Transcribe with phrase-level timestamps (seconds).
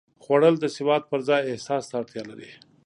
[0.23, 2.51] خوړل د سواد پر ځای احساس ته اړتیا لري